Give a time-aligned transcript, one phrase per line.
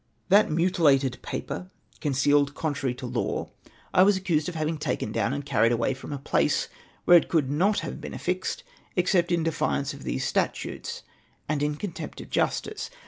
[0.29, 1.69] "That mutilated paper,
[1.99, 3.51] concealed contrar}^ to law,
[3.93, 6.69] I was accused of having taken down and carried away from a place
[7.05, 8.63] where it could not have been affixed,
[8.95, 11.03] except in defiance of these statutes,
[11.47, 12.89] and in contempt of justice.